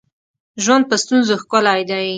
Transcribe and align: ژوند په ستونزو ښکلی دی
ژوند 0.63 0.83
په 0.89 0.95
ستونزو 1.03 1.33
ښکلی 1.41 1.81
دی 1.89 2.07